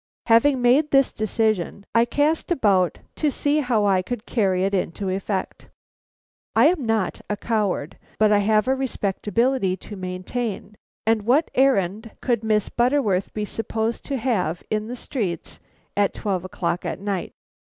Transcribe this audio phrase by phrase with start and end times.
[0.25, 5.09] Having made this decision, I cast about to see how I could carry it into
[5.09, 5.67] effect.
[6.55, 10.73] I am not a coward, but I have a respectability to maintain,
[11.05, 15.59] and what errand could Miss Butterworth be supposed to have in the streets
[15.95, 17.33] at twelve o'clock at night!